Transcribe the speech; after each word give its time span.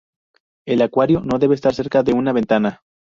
El 0.65 0.81
acuario 0.81 1.21
no 1.23 1.37
debe 1.37 1.53
estar 1.53 1.75
cerca 1.75 2.01
de 2.01 2.11
una 2.13 2.33
ventana. 2.33 2.81